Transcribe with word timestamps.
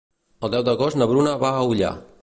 El 0.47 0.51
deu 0.53 0.63
d'agost 0.69 0.99
na 1.01 1.09
Bruna 1.13 1.37
va 1.45 1.55
a 1.61 1.69
Ullà. 1.75 1.97